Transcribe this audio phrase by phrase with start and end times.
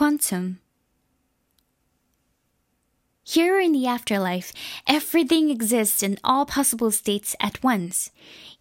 [0.00, 0.60] Quantum.
[3.22, 4.50] Here in the afterlife,
[4.86, 8.10] everything exists in all possible states at once,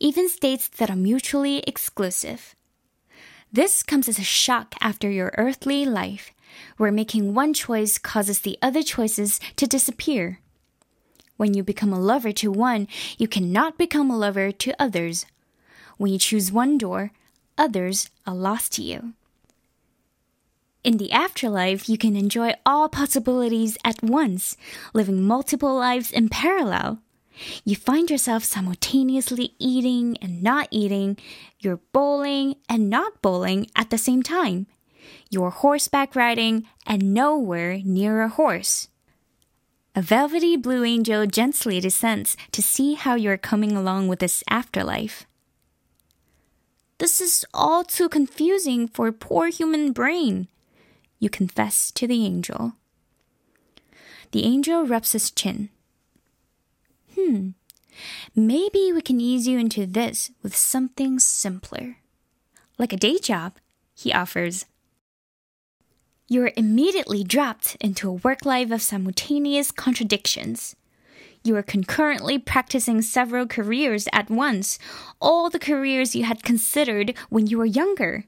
[0.00, 2.56] even states that are mutually exclusive.
[3.52, 6.32] This comes as a shock after your earthly life,
[6.76, 10.40] where making one choice causes the other choices to disappear.
[11.36, 15.24] When you become a lover to one, you cannot become a lover to others.
[15.98, 17.12] When you choose one door,
[17.56, 19.14] others are lost to you.
[20.88, 24.56] In the afterlife, you can enjoy all possibilities at once,
[24.94, 27.02] living multiple lives in parallel.
[27.62, 31.18] You find yourself simultaneously eating and not eating,
[31.58, 34.66] you're bowling and not bowling at the same time.
[35.28, 38.88] You're horseback riding and nowhere near a horse.
[39.94, 45.26] A velvety blue angel gently descends to see how you're coming along with this afterlife.
[46.96, 50.48] This is all too confusing for poor human brain
[51.18, 52.74] you confess to the angel.
[54.32, 55.70] The angel rubs his chin.
[57.14, 57.50] Hmm,
[58.34, 61.96] maybe we can ease you into this with something simpler.
[62.78, 63.56] Like a day job,
[63.94, 64.66] he offers.
[66.28, 70.76] You're immediately dropped into a work life of simultaneous contradictions.
[71.42, 74.78] You are concurrently practicing several careers at once,
[75.20, 78.26] all the careers you had considered when you were younger.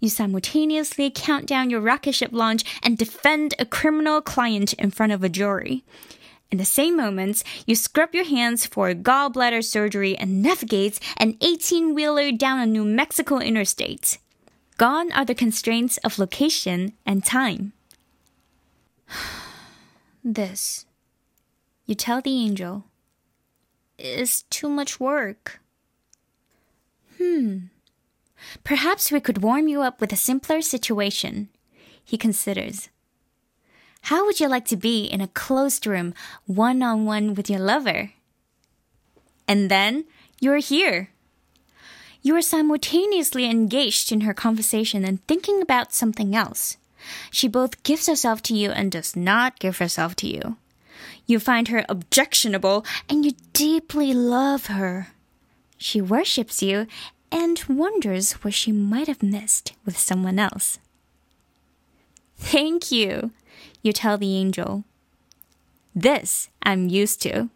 [0.00, 5.12] You simultaneously count down your rocket ship launch and defend a criminal client in front
[5.12, 5.84] of a jury.
[6.50, 11.94] In the same moments, you scrub your hands for gallbladder surgery and navigate an 18
[11.94, 14.18] wheeler down a New Mexico interstate.
[14.78, 17.72] Gone are the constraints of location and time.
[20.24, 20.86] this,
[21.86, 22.84] you tell the angel,
[23.98, 25.60] is too much work.
[27.18, 27.58] Hmm.
[28.66, 31.48] Perhaps we could warm you up with a simpler situation.
[32.04, 32.88] He considers.
[34.10, 36.14] How would you like to be in a closed room,
[36.46, 38.10] one on one with your lover?
[39.46, 40.04] And then
[40.40, 41.10] you're here.
[42.22, 46.76] You are simultaneously engaged in her conversation and thinking about something else.
[47.30, 50.56] She both gives herself to you and does not give herself to you.
[51.24, 55.14] You find her objectionable and you deeply love her.
[55.78, 56.88] She worships you
[57.30, 60.78] and wonders what she might have missed with someone else.
[62.38, 63.30] Thank you,
[63.82, 64.84] you tell the angel.
[65.94, 67.48] This I'm used to.